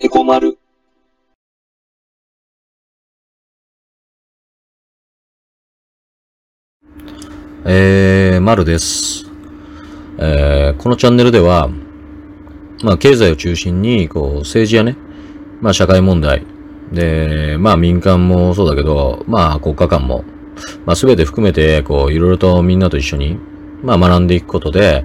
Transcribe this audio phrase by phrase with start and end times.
[0.00, 0.56] エコ丸。
[7.64, 9.26] えー、丸です。
[10.20, 11.68] えー、このチャンネルでは、
[12.84, 14.96] まあ、経済を中心に、こう、政治やね、
[15.60, 16.46] まあ、社会問題、
[16.92, 20.22] で、まあ、民間もそうだけど、まあ、国家間も、
[20.86, 23.36] まあ、すべて含めて、こう、いろいろとみんなと一緒に、
[23.82, 25.04] まあ、学んでいくことで、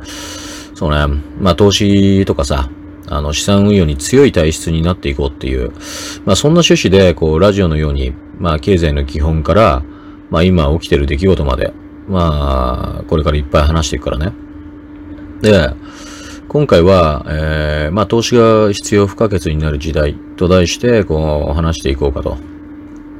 [0.75, 1.07] そうね、
[1.39, 2.69] まあ、投資とかさ、
[3.15, 5.71] あの、資産運用に強い体質になっていこうっていう、
[6.25, 9.83] まあ、そんな趣旨で、こう、ラジオのように、まあ、経済の基本から、
[10.29, 11.73] まあ、今起きてる出来事まで、
[12.07, 14.33] まあ、これからいっぱい話していくからね。
[15.41, 15.69] で、
[16.47, 22.37] 今回は、えー、まあ、投資が必要不可欠になる時代と題して、こう、話していこうかと。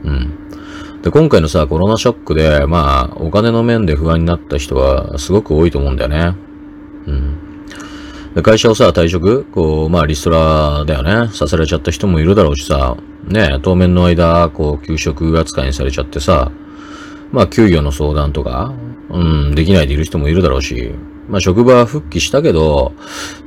[0.03, 0.43] うん。
[1.01, 6.35] で、今回のさ、コロナショックで、まあ、お金の面で不安になった人はすごく多いと思うんだよね。
[7.07, 7.37] うん。
[8.41, 9.43] 会社をさ、退職？
[9.45, 11.31] こう、まあ、リストラだよね。
[11.33, 12.97] させられちゃった人もいるだろうしさ、
[13.27, 16.51] ね、当面の間、こう、休職扱いにされちゃってさ、
[17.31, 18.73] まあ、給与の相談とか、
[19.09, 20.91] うん、できないでいる人もいるだろうし、
[21.29, 22.93] まあ、職場は復帰したけど、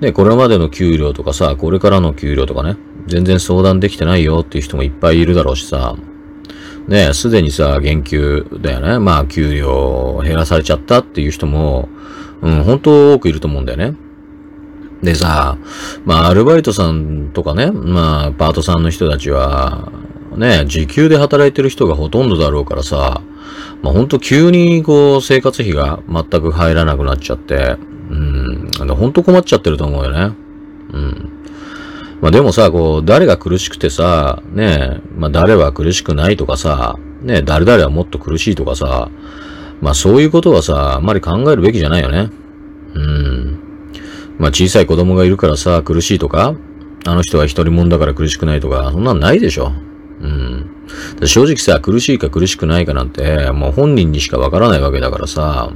[0.00, 5.96] ね、これまでの給料とかさ、これからの給料とかね、全然相談できてないよっていう人もいっぱいいるだろうしさ、
[6.86, 9.00] ね、すでにさ、減給だよね。
[9.00, 11.88] まあ、給料減らされちゃったっていう人も、
[12.40, 13.96] うん、本当多くいると思うんだよね。
[15.06, 15.56] でさ、
[16.04, 19.90] まあ、アルバイトさんとかね、まあ、パートさんの人たちは、
[20.36, 23.22] ね、時給で働いてる人がほとんどだろうからさ、
[23.82, 27.76] まあ、ほんと急にこう、生活費が全く入らなくなっちゃって、
[28.10, 30.36] うん、ほんと困っちゃってると思うよね。
[30.92, 31.32] うん。
[32.20, 39.10] まあでもさ、こう、誰が苦しくてさ、ねまあ誰は苦しくないとかさ、ね誰々はもっと苦しいとかさ、
[39.80, 42.30] まあそういうことはさ、あんまり考えるべきじゃないよね。
[44.38, 46.54] まあ小さい子供がいるからさ、苦しいとか、
[47.04, 49.72] あの人は一人もんだから苦しくないとか、そんなんないでしょ。
[50.20, 50.70] うん。
[51.24, 55.70] 正直さ、苦しいか苦しくないかなんて、もう本人にしかわからないわけだからさ、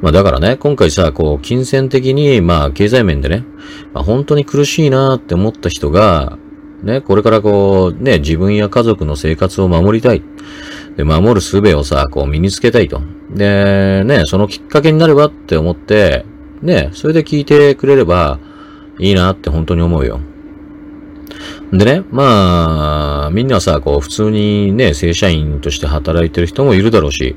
[0.00, 3.44] まあだからね、今回さ、こう、金銭的に、まあ経済面でね、
[3.92, 6.38] まあ本当に苦しいなって思った人が、
[6.82, 10.22] ね、これからこう、ね、自分や家族の生活を守りたい。
[10.96, 13.00] で、守る術をさ、こう身につけたいと。
[13.30, 16.24] で、ね、そのきっかけになればって思って、
[16.64, 18.38] ね、それで聞いてくれれば
[18.98, 20.18] いいなって本当に思うよ。
[21.72, 27.36] でね、まあ、みんなさ、こう、普通にね、正社員として働いてる人もいるだろうし、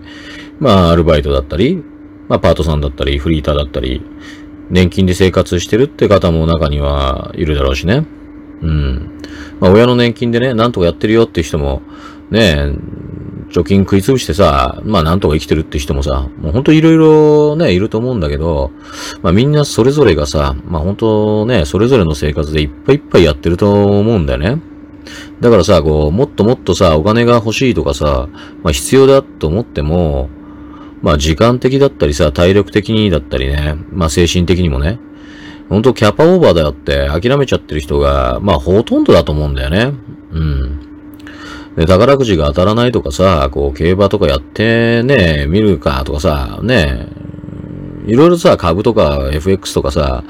[0.59, 1.83] まあ、アルバイトだったり、
[2.29, 4.01] まあ、パートさんだったり、フリーターだったり、
[4.69, 8.05] 年金で生活してるって方も中にはいるだろうしね。
[8.61, 9.21] うん。
[9.59, 11.81] まあ、親の年金でね、なんとかやってるよって人も、
[12.29, 12.71] ね、
[13.51, 18.71] 貯金食い潰してさ、まあなんとか生きてるって人もさ、もうほんといろいろね、いると思うんだけど、
[19.21, 24.61] まあみんなそれぞれがさ、まあほんとね、それぞれの生活でいっぱいいっぱいやってると思うんだよね。
[25.39, 28.27] だからさ、こう、もっともっとさ、お金が欲しいとかさ、
[28.63, 30.29] まあ必要だと思っても、
[31.01, 34.99] まあ時間的だったりさ、体力的にだったりね、まあ精神的にもね、
[35.69, 39.93] ほんとキャパオーバーだよって諦めちゃってる人が、まあほとんどだと思うんだよね。
[40.31, 40.76] うん。
[41.77, 47.07] で、宝くじが当たらないとかさ、こう、競馬とかやってね、見るかとかさ、ね、
[48.07, 50.23] いろいろさ、株とか FX とかさ、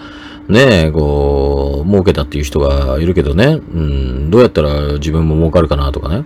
[0.49, 6.25] ねこう、儲けたっていう人がいるけどね、うん、どうやったら自分も儲かるかなとかね。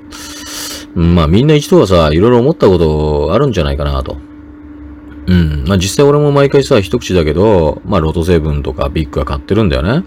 [0.95, 4.17] うんまあみんな一度はさ、いろいろ思ったことあるんじゃないかなと。
[5.27, 5.63] うん。
[5.67, 10.03] まあ実際俺も毎回さ、一口だけど、まあロトセブンとかビッグは買ってるんだよね。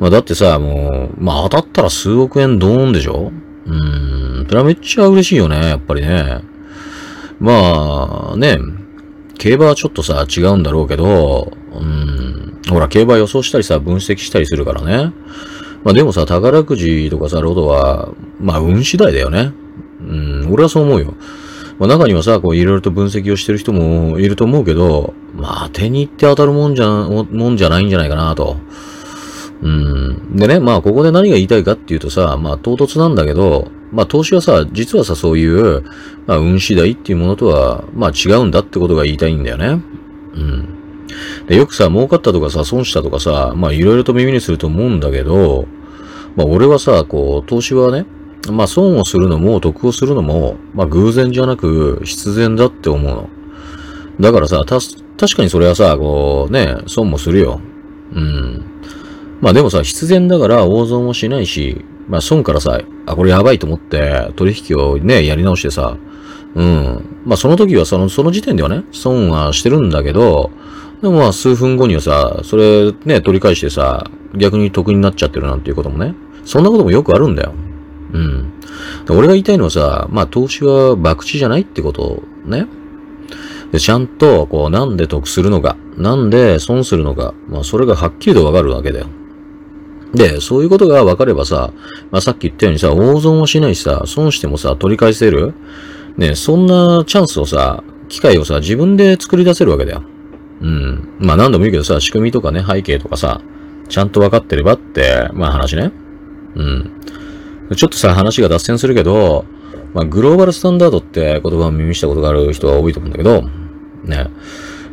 [0.00, 3.32] まあだってさ、もう、まあ当たったら数億円ドーンでしょ
[3.66, 4.46] うーん。
[4.46, 6.40] それはめっちゃ嬉しいよね、やっぱりね。
[7.40, 8.58] まあ、ね、
[9.38, 12.60] 競馬はちょっとさ、違うんだろうけど、うん。
[12.70, 15.12] ほら、競馬予想したりさ、分析したりするからね。
[15.82, 18.08] まあでもさ、宝くじとかさ、ロトは、
[18.40, 19.52] まあ運次第だよね。
[20.00, 21.14] うん、俺はそう思うよ。
[21.78, 28.56] まあ中にはさ、こういろいろと分析をしてる人もいると思うけど、まあ手に行って当たるもんじゃ、もんじゃないんじゃないかなと。
[29.62, 30.36] うん。
[30.36, 35.82] でね、まあここで何が言いたいかっていうとさ、まあ唐突なんだけど、まあ投資はさ、実はさ、そういう、
[36.26, 39.82] まあ運次第っていうものとは、まあ違うんだってことが言いたいんだよね。
[40.34, 40.68] うん。
[41.46, 45.66] で、よくさ、儲かったとかさ、損したとかさ、まあいろいろと耳にすると思うんだけど、
[46.36, 48.06] まあ俺はさ、こう、投資はね、
[48.50, 53.28] まあ損をするのも得をするのも、まあ偶然じゃなく必然だって思うの。
[54.20, 54.78] だからさ、た、
[55.16, 57.60] 確かにそれはさ、こうね、損もするよ。
[58.12, 58.64] うん。
[59.44, 65.98] まあでもさ、必然だから大損もしないし、まあ損からさ、あ、これやばいと思って取引をね、やり直してさ、
[66.54, 67.20] うん。
[67.26, 70.50] まあその時はその、その時点ではね、損はしてるんだけど、
[71.02, 76.14] でもまあ数分後にはさ、それね、取り返してさ、逆に得になっちゃってるなんていうこともね、
[76.46, 77.52] そんなこともよくあるんだよ。
[78.14, 78.50] うん。
[79.10, 82.66] 俺が言いたいのはさ、まあ投資は博打じゃないってことね。
[83.72, 89.06] で、ちゃんと、こう、なんで得するのか、なんで損するのか、まあそれがはっきりとわかるわけだよ。
[90.14, 91.72] で、そういうことが分かればさ、
[92.10, 95.54] まあ、さっき言ったようにさ、大損はしないしさ、損してもさ、取り返せる？
[96.16, 100.02] ね、そんなチャンスをさ、機会をさ、自分で作り出せるわけだよ。
[100.60, 101.16] うん。
[101.18, 103.40] まあ何度も言うけどさ、仕組みとかね、背景とかさ、
[103.88, 105.90] ちゃんと分かってればって、まあ話ね。
[106.54, 107.00] うん。
[107.76, 109.44] ちょっとさ、話が脱線するけど、
[109.94, 113.42] まあグローバルスタンダードって言葉を耳したことがある人は多いと思うんだけど、
[114.04, 114.30] ね。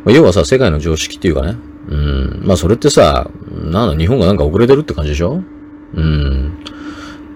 [0.04, 1.56] まあ、要はさ、世界の常識っていうかね。
[1.88, 2.42] うん。
[2.44, 5.42] まあそれってさ、なんだ、日本がなんか遅れてるって感じでしょ？
[5.94, 6.58] うん。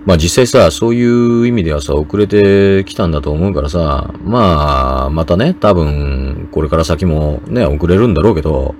[0.04, 8.76] まあ実際さ、そういう意味ではさ、遅れてきたんだと思うからさ、まあ、またね、多分、これから先もね、遅れるんだろうけど、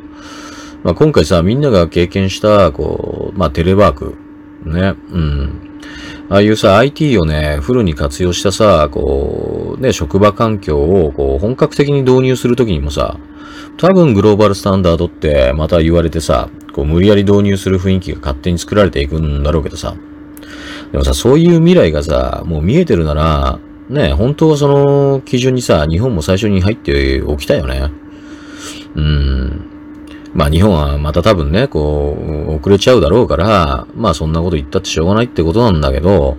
[0.85, 4.15] まあ今回さ、みんなが経験した、こう、まあテレワーク、
[4.65, 5.61] ね、うん。
[6.29, 13.19] ああいうさ、IT をね、フルに活用したさ、こう、ね、職場環境を、こう、本格的に導入するときにもさ、
[13.77, 19.95] 多分グローバルスタンダードってまた言われてさ、こう無理やり導入する雰囲気が勝手に作られていくんだろうけどさ。
[20.93, 23.59] でもさ、そういう未来がさ、もう見えてるなら、
[23.89, 27.91] ね、本当はその基準にさ、日本も最初に入っておきたいよね。
[28.95, 29.71] うん。
[30.35, 36.37] まあ日本はまた多分ね、こう、遅れちゃうだろうから、まあそんなこと言ったってしょうがないってことなんだけど、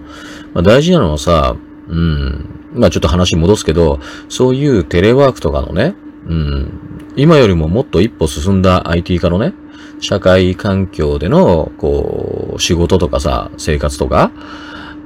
[0.54, 1.56] まあ大事なのはさ、
[1.88, 2.46] うん。
[2.74, 5.96] まあちょっと話戻すけど、そういうテレワークとかのね、
[6.28, 6.97] うん。
[7.18, 9.54] 今よりももっと一歩進んだ IT 化のね、
[10.00, 14.32] 社会環境での、こう、仕事とかさ、生活とか、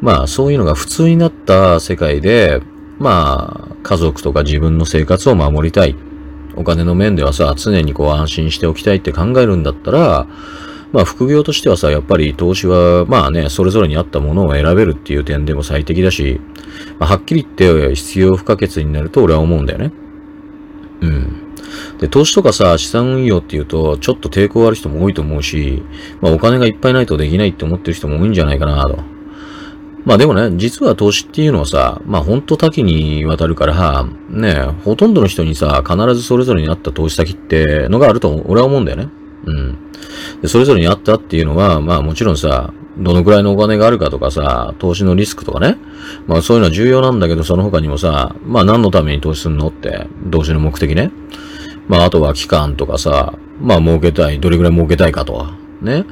[0.01, 2.61] まあそういうのが普通になった世界で、
[2.99, 5.95] まあ、家族とか自分の生活を守りたい。
[6.55, 10.27] お金の面ではさ、常にこう安心しておきたいって考えるんだったら、
[10.91, 16.41] まあ副業としてはさ、やっぱり投資は、まあね、それぞれに合ったものを選べるっていう点でも最適だし、
[16.99, 19.93] まあ、はっきり言って必要不可欠になると俺は思うんだよね。
[21.01, 21.40] うん。
[21.99, 25.83] で、投資とかさ、資産運用っていうと、ちょっと抵抗ある人も多いと思うし、
[26.21, 28.99] まあお金がいっぱいないとできないって思ってる人も多いんじゃないかなと。
[30.03, 39.09] まあでもね、実は投資っていうのはさ、まあほんと多岐にわたるから、ね、ほとんどの人にさ、必ずそれぞれに合った投資先ってのがあると俺は思うんだよね。
[39.45, 39.77] うん。
[40.41, 45.77] で、それぞれにあったっていうのは、まあもちろんさ、どのくらいのお金があるかとかさ、投資のリスクとかね。
[46.27, 51.11] まあそういうのは重要なんだけど、その他にもさ、まあ何のために投資するのって、投資の目的ね。
[51.87, 56.05] まあ、あとは期間とかさ、まあ、儲けたい、どれぐらい儲けたいかとは、ね。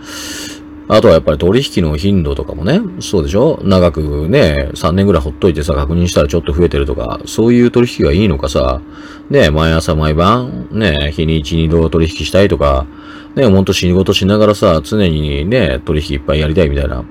[0.92, 3.60] あとはやっぱり取引の頻度とかもね、そうでしょ？
[3.64, 8.82] 長くね、3年ぐらいほっといてさ、確認したらちょっと増えてるとか、そういう取引がいいのかさ、
[9.30, 12.88] ね、毎朝毎晩、ね、日に1、2度取引したいとか、
[13.36, 17.06] ね、ほんと仕事しながらさ、常にね、取引いっぱいやりたいみたいな。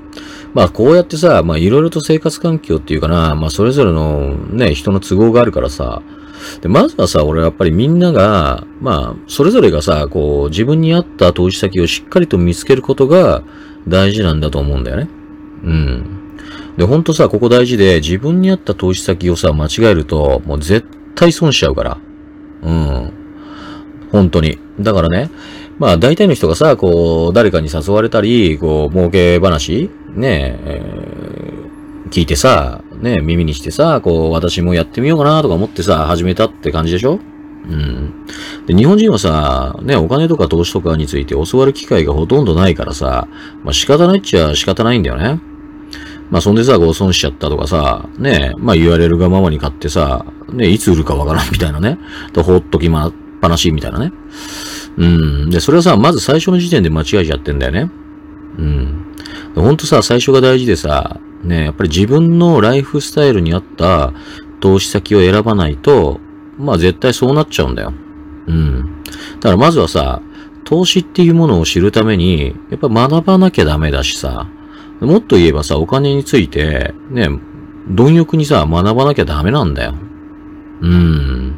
[0.55, 6.03] まあ、こうやってさ、まあ、いろいろと生活環境っていうかな、まあ、それぞれのね、人の都合があるからさ、
[6.61, 13.43] で、まずはさ、俺はやっぱりみんなが、まあ、それぞれがさ、こう、自分に合った投資先をしっかりと見つけることが
[13.87, 15.09] 大事なんだと思うんだよね。
[15.65, 16.05] うん。
[16.77, 21.99] で、ほんとさ、ここ大事で、自分に合った投資先をさ、間違えると、もう絶対損しちゃうから。
[22.63, 23.13] うん。
[24.13, 24.59] 本当に。
[24.81, 25.31] だからね、
[25.79, 37.21] まあ大体の人がさ、こう、誰かに誘われたり、こう、儲け話ねえー、聞いてさ、ね、耳にしてさ、こう、私もやってみようかなとか思ってさ、始めたって感じでしょ？
[37.69, 38.27] うん。
[38.67, 43.29] で、日本人はさ、ね、お金とか投資とかについて教わる機会がほとんどないからさ、
[43.63, 45.41] まあ仕方ないっちゃ仕方ないんだよね。
[46.31, 51.99] まあそんでさ、ご損しちゃったとかさ、ね、まあ言われるがままに買ってさ、ね、いつ売るかわからんみたいなね。
[52.33, 54.13] と、ほっときまっぱなしみたいなね。
[54.97, 55.51] うん。
[55.51, 57.91] で、それはさ、まず最初の時点で間違えちゃってんだよね。
[58.59, 59.15] うん。
[59.55, 64.13] ほんとさ、最初が大事でさ、ね、やっぱり自分のライフスタイルに合った
[64.61, 66.21] 投資先を選ばないと、
[66.59, 67.93] まあ絶対そうなっちゃうんだよ。
[68.47, 69.03] うん。
[69.41, 70.21] だからまずはさ、
[70.65, 74.49] 投資っていうものを知るために、やっぱ学ばなきゃダメだしさ、
[75.01, 77.29] もっと言えばさ、お金について、ね、
[77.89, 79.95] 貪欲にさ、学ばなきゃダメなんだよ。
[80.81, 81.55] うん。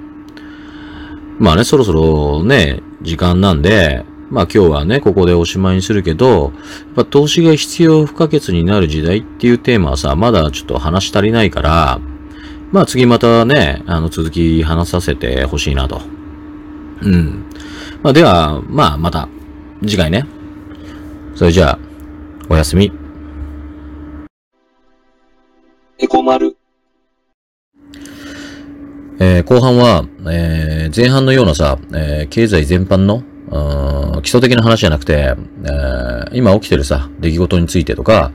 [1.39, 6.53] まあね、そろそろね、時間なんで、まあ今日はね、ここでおしまいにするけど、やっ
[6.95, 12.01] ぱ投資が必要不可欠になる時代っていうテーマはさ、まだちょっと話足りないから、
[12.71, 16.01] まあ次またね、あの続き話させてほしいなと。
[17.03, 17.45] うん。
[18.03, 19.29] まあでは、まあまた
[19.83, 20.25] 次回ね。
[21.35, 21.79] それじゃあ、
[22.49, 22.93] おやすみ。
[25.99, 26.57] エコ丸。
[29.19, 33.30] えー、後半は、えー、前半のようなさ、えー、経済全般のうん
[34.23, 38.31] 基礎的な話じゃなくて、えー今起きてるさ、出来事についてとか、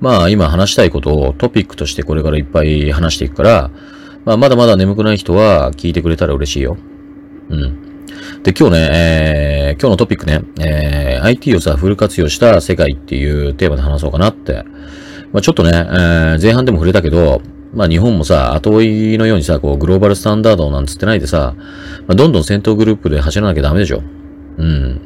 [0.00, 3.70] まあ今話したいことをトピックとしてこれからいっぱい話していくから、
[4.24, 6.78] まあまだまだ眠くない人は聞いてくれたら嬉しいよ。
[7.50, 8.42] うん。
[8.42, 14.64] で、今日ね、えー今日のトピックね、えー IT をさ、フル活用した世界っていうテーマで話そうかなって。
[15.32, 17.42] まあちょっとね、えー前半でも触れたけど、
[17.74, 18.82] まあ日本もさ、後追
[19.14, 21.54] いのようにさ、こうグローバルスタンダードなんつってないでさ、
[22.06, 24.02] まあ、どんどん戦闘グループで走らなきゃダメでしょ。
[24.58, 25.00] うん。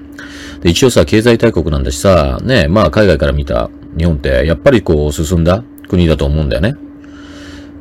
[0.61, 6.75] で、一応さ、経済大国なんだしさ、ね、まあ海外から見た日本って、やっぱりこう進んだ国だと思うんだよね。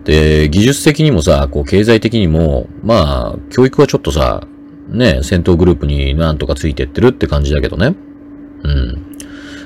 [0.06, 4.48] で、技術的にもさ、こう経済的にも、まあ、教育はちょっとさ、
[4.88, 7.96] ね、戦闘グループになんとかついてってるって感じだけどね。
[8.64, 9.18] うん。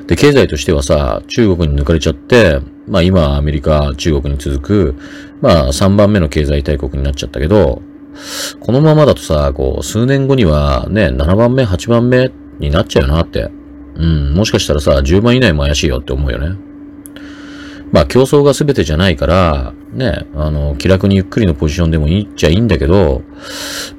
[0.07, 4.95] で、経済としてはさ、中国に抜かれちゃって、まあ今アメリカ、中国に続く、
[5.41, 7.83] まあ3番目の経済大国になっちゃったけど、
[8.59, 13.51] このままだとさ、こう、数年後にはね、7番目、8番目になっちゃうよなって。
[13.95, 16.57] うん、もしかしたらさ、10番以内も怪しいよって思うよね。
[17.91, 23.21] まあ競争が全てじゃないから、ね、あの、気楽にゆっくりのポジションでもいいっちゃいいんだけど、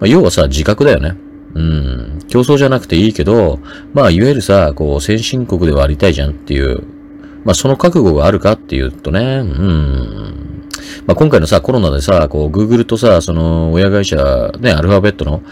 [0.01, 1.17] まあ、要はさ、自覚だよね。
[1.55, 2.19] うん。
[2.29, 3.61] 競争じゃなくていいけど、
[3.93, 6.83] まあ、いわゆるさ、こう、先進国ではありたいじゃんっていう、
[7.45, 10.62] まあ、その覚悟があるかっていうとね、うん。
[11.07, 15.43] まあ、今回のさ、コロナでさ、こう、Google とさ、その、親会社、ね、アルファベットの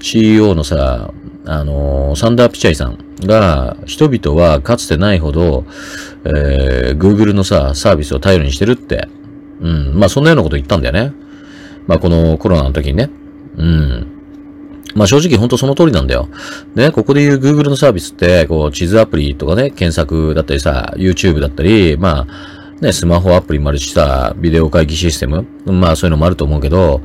[0.00, 1.12] CEO のさ、
[1.46, 5.64] あの、サンダー・ピチャイさんが、人々はかつてないほど、
[6.24, 9.08] えー、Google のさ、サービスを頼りにしてるって、
[9.60, 9.92] うん。
[9.94, 11.12] まあ、そんなようなこと言ったんだよね。
[11.86, 13.10] まあ、このコロナの時にね。
[13.56, 14.14] うん。
[14.94, 16.28] まあ正直本当その通りなんだよ。
[16.74, 27.02] ね、ここで言う Google のサービスって、こう、地図アプリとかね、検索だったりさ、YouTube だったり、まあ、ね、スマホアプリもあるしさ、ビデオ会議システムまあそういうのもあると思うけど、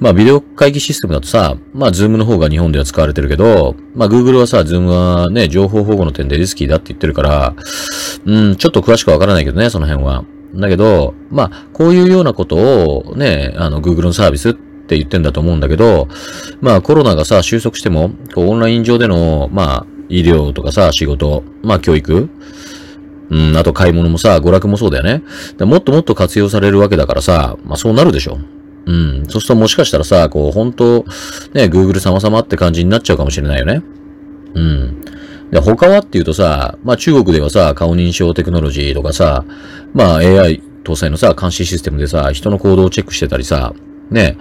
[0.00, 7.54] まあビデオ会議システムだとさ、まあ Zoom の方が日本では使われてるけど、まあ Google はさ、Zoom はね、情報保護の点でリスキーだって言ってるから、
[8.24, 10.24] うん、ちょっと詳しくわからないけどね、その辺は。
[10.54, 16.08] だけど、まあ、こういうようなことをね、あの、Google のサービスって言ってんだと思うんだけど、
[16.60, 22.30] まあコロナがさ、収束しても、こうオンライン上での、まあ、医療とかさ、仕事、まあ教育、
[23.30, 25.22] うん、あと買い物もさ、娯楽もそうだよね。
[25.58, 28.38] でもっともっと活用されるわけだからさ、まあそうなるでしょ。
[28.86, 29.26] うん。
[29.28, 31.04] そうするともしかしたらさ、こう、本当
[31.52, 33.82] ね、Google 様々って感じになっちゃうかもしれないよね。
[34.54, 35.04] うん。
[35.50, 39.44] で、他はっていうとさ、まあ中国ではさ、顔認証テクノロジーとかさ、
[39.92, 43.74] まあ AI 搭載のさ、監視システムでさ、人の行動をチェックしてたりさ、
[44.10, 44.38] ね。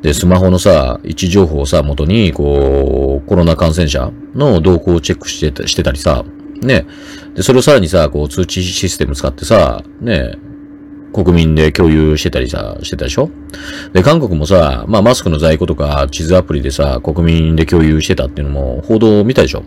[0.00, 6.24] で、スマホのさ、位置情報をさ、元に、こう、コロナ感染者の動向をチェックしてしてたりさ、
[6.60, 6.86] ね。
[7.34, 10.34] で、それをさらにさ、こう、通知システム使ってさ、ね。
[11.12, 13.30] 国民で共有してたりさ、してたでしょ？
[13.92, 19.64] で、韓国もさ、まあ、マスクの在庫とか、地図アプリでさ、国民で共有してたっていうのも、報道を見たでしょ？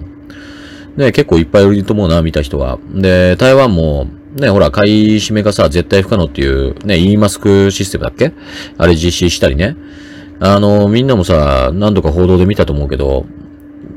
[0.96, 2.80] ね、結構いっぱいいると思うな、見た人は。
[2.94, 8.32] で、台湾も、ね、ほら、買い占めがさ、絶対不可能っていう、ね、e マスクシステムだっけ？
[8.78, 9.76] あれ実施したりね。
[10.40, 13.26] あの、みんなもさ、何度か報道で見たと思うけど、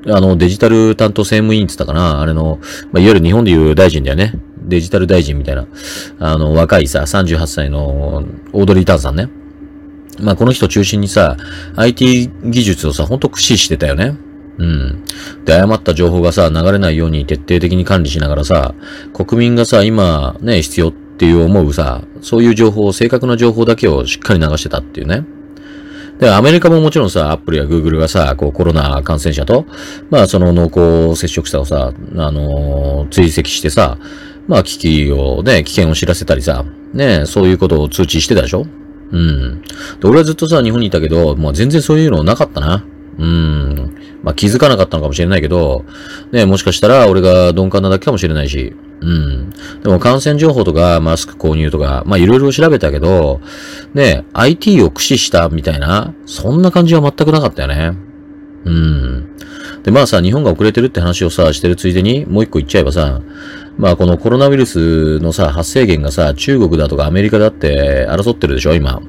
[0.09, 2.21] あの、デジタル担当政務委員って言ったかな？
[2.21, 2.59] あれの、
[2.93, 4.35] まあ、いわゆる日本でいう大臣だよね。
[4.59, 5.67] デジタル大臣みたいな。
[6.19, 9.29] あの、若いさ、38歳のオードリー・タンさんね。
[10.21, 11.37] まあ、この人中心にさ、
[11.77, 14.17] IT 技術をさ、ほんと駆使してたよね。
[14.59, 15.05] うん。
[15.45, 18.75] で、誤った情報がさ、流れないように徹底的に管理しながらさ、
[19.13, 25.25] 国民がさ、今ね、必要っていう思うさ、そういう情報、正確な情報だけをしっかり流してたっていうね。
[26.19, 29.67] で、アメリカももちろんさ、アップルやグーグルがさ、こうコロナ感染者と、
[30.11, 30.65] まあその濃
[31.11, 33.99] 厚接触者をさ、あのー追跡してさ、
[34.49, 38.67] まあ危機をね、危険を知らせたりさ、ね、そういうことを通知してたでしょ？
[39.13, 39.63] うん。
[39.63, 39.69] で、
[40.09, 42.85] 俺はずっとさ、日本にいたけど、まあ全然そういうのなかったな。
[43.19, 43.96] うん。
[44.23, 45.85] まあ気づかなかったのかもしれないけど、
[46.33, 49.51] ね、もしかしたら俺が鈍感なだけかもしれないし、うん。
[49.83, 53.41] でも感染情報とかマスク購入とか、まあいろいろ調べたけど、
[53.95, 57.93] ね、IT を駆使したみたいな、そんな感じは全くなかったよね。
[58.65, 59.37] うん。
[59.83, 63.21] で、まあさ、日本が遅れてるって話をさ、してるついでに、もう一個言っちゃえばさ、
[63.79, 69.01] まあこのコロナウイルスのさ、発生源がさ、中国だとかアメリカだって争ってるでしょ、今。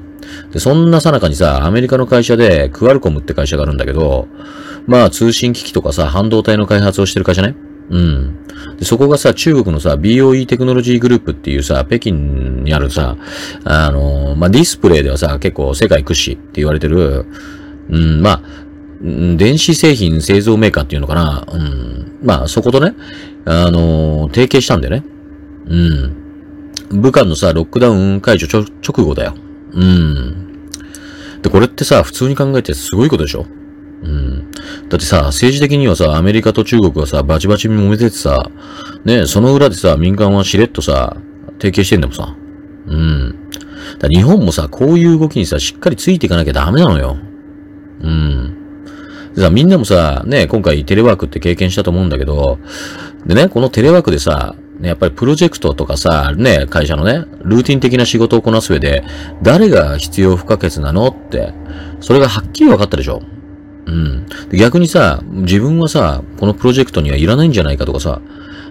[0.52, 4.28] で、そんなさなかにさ、アメリカの会社で、クアルコムって会社があるんだけど、
[4.86, 7.54] まあ通信機器とかさ、半導体の開発をしてる会社ね。
[7.90, 8.44] うん。
[8.78, 13.16] で、そこがさ、中国のさ、BOE テクノロジーグループっていうさ、北京にあるさ、
[13.64, 17.26] あの、まあディスプレイではさ、結構世界屈指って言われてる、
[17.90, 18.42] うん、まあ、
[19.00, 21.46] 電子製品製造メーカーっていうのかな。
[21.50, 22.18] うん。
[22.22, 22.94] まあ、そことね、
[23.44, 25.04] あの提携したんだよね。
[25.68, 27.00] うん。
[27.00, 29.34] 武漢のさ、ロックダウン解除直後だよ。
[29.72, 30.70] うん。
[31.42, 33.46] で、これってさ、普通に考えてすごいことでしょ？
[34.02, 34.50] うん。
[34.88, 38.50] だってさ、政治的にはさ、アメリカと中国がさ、バチバチに揉めててさ、
[39.04, 41.16] ね、その裏でさ、民間はしれっとさ、
[41.60, 42.34] 提携してんだもさ。
[42.86, 43.50] うん。
[43.98, 47.18] だ日本もさ、こういう動きにさ、しっかりついていかなきゃダメなのよ。
[48.00, 48.54] うん。
[49.34, 52.58] でさ、みんなもさ、ね、今回テレワークって経験したと思うんだけど、
[53.26, 59.02] でね、このテレワークでさ、ね、やっぱりプロジェクトとかさ、ね、会社のね、ルーティン的な仕事をこなす上で、
[59.42, 61.52] 誰が必要不可欠なのって、
[62.00, 63.22] それがはっきり分かったでしょ
[63.86, 64.26] うん。
[64.52, 68.20] 逆にさ、自分はさ、このプロジェクトにはいらないんじゃないかとかさ、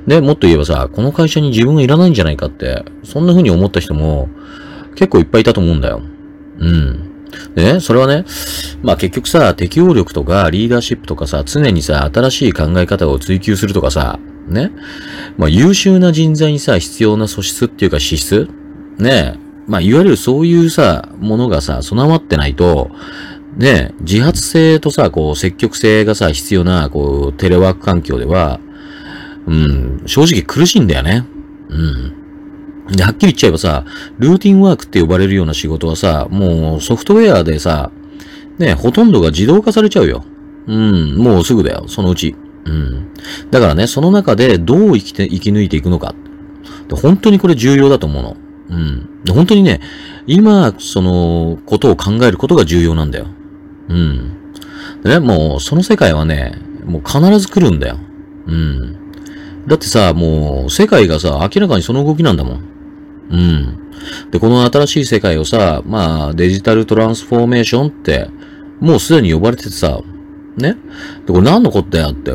[0.05, 4.29] ね、もっと言えばさ、この会社に自分はいらないんじゃないかって、そんな風に思った人も
[4.95, 6.01] 結構いっぱいいたと思うんだよ。
[6.59, 7.25] うん。
[7.55, 8.23] でね、それはね、
[8.81, 14.71] まあ結局さ、適応力とかリーダーシップとかさ、常にさ、新しい考え方を追求するとかさ、ね。
[15.37, 18.49] まあ優秀な人材にさ、必要な素質っていうか資質
[18.97, 19.39] ね。
[19.67, 22.89] まあいわゆるそういうさ、ものがさ、備わってないと、
[23.57, 28.59] ね、自発性とさ、こう、積極性がさ、必要な、こう、テレワーク環境では、
[29.47, 31.25] うん、正直苦しいんだよね。
[31.69, 32.95] うん。
[32.95, 33.83] で、はっきり言っちゃえばさ、
[34.19, 37.91] ルーティンワークって呼ばれるような仕事はさ、もうソフトウェアでさ、
[38.59, 40.23] ね、ほとんどが自動化されちゃうよ。
[40.67, 42.35] うん、もうすぐだよ、そのうち。
[42.67, 43.13] うん。
[43.49, 46.13] だからね、その中でどう生きて、生き抜いていくのか。
[46.89, 48.37] 本当にこれ重要だと思うの。
[48.69, 49.09] うん。
[49.33, 49.81] 本当にね、
[50.25, 53.27] 今、その、ことを考えることが重要なんだよ。
[53.89, 54.33] うん。
[55.03, 57.97] でね、もう、その世界はね、もう必ず来るんだよ。
[58.47, 58.95] うん。
[59.67, 62.61] だってさ、もう、世界がさ、明らかにその動きなんだもん。
[63.29, 63.77] うん。
[64.31, 68.29] で、この新しい世界をさ、まあ、デジタルトランスフォーメーションって、
[68.79, 69.99] もうすでに呼ばれててさ、
[70.57, 70.77] ね。
[71.25, 72.31] で、これ何のことだよって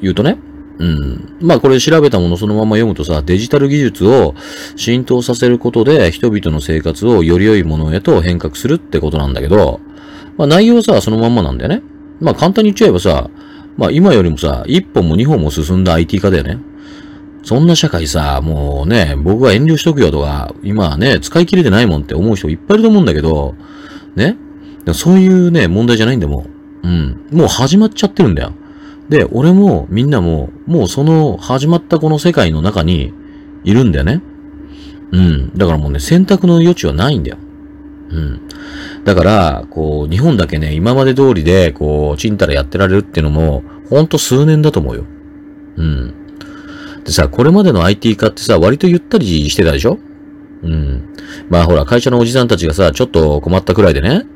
[0.00, 0.38] 言うとね、
[0.78, 1.36] うん。
[1.40, 4.34] まあこれ調べたものそのまま読むとさ、デジタル技術を
[4.76, 9.80] 浸透させることで人々の生活をより良いものへと変革するってことなんだけど、
[10.36, 11.82] まあ内容さ、そのまんまなんだよね。
[12.20, 13.30] まあ簡単に言っちゃえばさ、
[13.76, 16.58] まあ今よりもさ、一本も二本も進んだ IT 化だよね。
[17.42, 23.54] そんな社会さ、もうね、僕は遠慮しとくよとか、今はね、使い切れてないもんって思う人いっぱいいると思うんだけど、
[24.16, 24.36] ね。
[24.92, 26.46] そういうね、問題じゃないんだもん。
[26.82, 27.26] うん。
[27.32, 28.52] もう始まっちゃってるんだよ。
[29.08, 33.12] で、俺もみんなも、もうその始まったこの世界の中に
[33.64, 34.22] いるんだよね。
[35.12, 35.56] うん。
[35.56, 37.38] だからもうね、選択の余地はないんだよ。
[38.10, 38.40] うん。
[39.04, 45.04] だから、こう、日本だけね、今まで通りで、こう、ちんたらやってられるっていうのも、ほんと数年だと思うよ。
[45.76, 46.14] うん。
[47.04, 49.98] でさ、これまでの IT 化ってさ、割とゆったりしてたでしょ
[50.62, 51.14] うん。
[51.48, 54.26] まあほら、会社のおじさんたちがさ、ちょっと困ったくらいでね。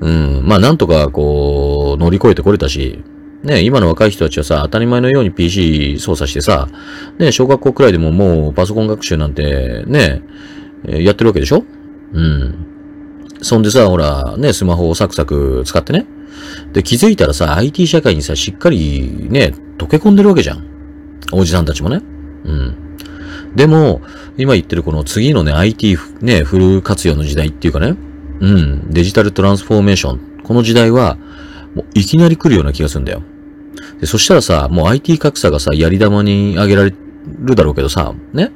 [0.00, 0.42] うん。
[0.46, 3.02] まあなんとか、こう、乗り越えてこれたし、
[3.46, 6.68] ね、今の若い人たちはさ、当たり前のように PC 操作してさ、
[7.18, 10.22] ね、小学校くらいでももうパソコン学習なんて、ね、
[10.84, 11.64] やってるわけでしょ？
[12.12, 12.66] うん。
[13.40, 16.06] そんでさ、ほら、ね、スマホをサクサク使ってね。
[16.72, 20.64] で、気づいたらさ、IT 社会にさ、しっかりね、溶け込んでるわけじゃん。
[21.32, 22.02] おじさんたちもね。
[22.44, 22.74] うん。
[23.54, 24.02] でも、
[24.36, 27.96] 今言ってるこの次のね、IT ね、フル活用の時代っていうかね、
[28.40, 30.42] うん、デジタルトランスフォーメーション。
[30.42, 31.16] この時代は、
[31.74, 33.22] もういきなり来るような気がするんだよ。
[34.00, 36.94] で、そしたらさ、もう IT 格差がさ、やり玉に上げられ
[37.40, 38.52] るだろうけどさ、ね？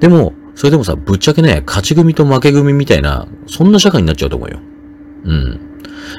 [0.00, 4.60] でも、それでもさ、ぶっちゃけね、勝ち組と負け組みたいな、そんな社会になっちゃうと思うよ。
[5.24, 5.60] うん。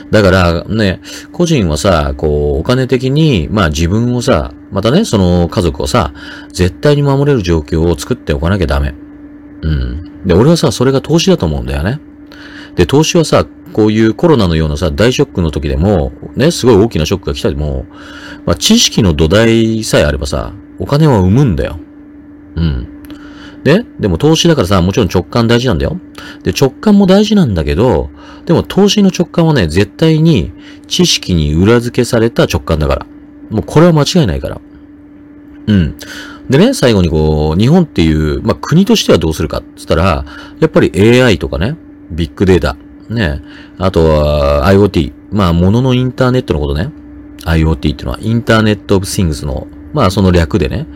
[0.10, 1.02] だから、ね、
[1.32, 6.14] 個人はさ、こう、お金的に、まあ自分をさ、またね、その家族をさ、
[6.52, 8.96] 絶対に守れる状況を作っておかなきゃダメ。
[9.62, 10.26] うん。
[10.26, 12.00] で、俺はさ、それが投資だと思うんだよね。
[12.76, 17.86] で、投資はさ、こういうコロナのようなさ、大ショックの時でも、ね、すごい大きなショックが来たりも、
[18.46, 21.80] まあ、知識の土台さえあればさ、お金は生むんだよ。
[22.56, 22.88] うん。
[23.64, 26.00] で、でも投資だからさ、もちろん直感大事なんだよ。
[26.44, 28.10] で、直感も大事なんだけど、
[28.46, 30.52] でも投資の直感はね、絶対に
[30.88, 33.06] 知識に裏付けされた直感だから。
[33.50, 34.62] もうこれは間違いないから。
[35.68, 35.96] うん。
[36.50, 40.26] でね、最後にこう、日本っていう、まあ、国としてはどうするかって言ったら、
[40.60, 41.78] やっぱり AI とかね、
[42.10, 42.76] ビッグデータ、
[43.12, 43.42] ね、
[43.78, 46.90] あとは IoT、まあ、物のインターネットのことね。
[47.46, 50.88] IoT っていうのは、インターネットオブシングスの、まあ、その略でね。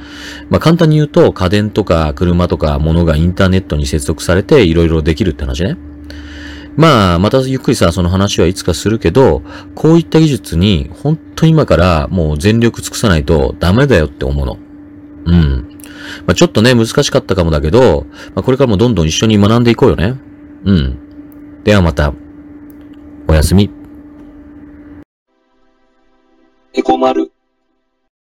[0.50, 5.78] まあ、簡単に言うと、家電とか車とか物がインターネットに接続されて、いろいろできるって話ね。
[6.78, 9.42] まあ、またゆっくりさ、その話はいつかするけど、
[9.76, 14.58] こういった技術に、本当に今からもう全力尽くさないとダメだよって思うの。
[15.26, 15.70] うん。
[16.28, 20.20] まあ、ちょっとね、難しかったかもだけど、まあ、これからもどんどん一緒に学んでいこうよね。
[20.66, 21.00] うん。
[21.66, 22.14] ではまた。
[23.28, 23.72] おやすみ。
[26.76, 27.32] エコマル。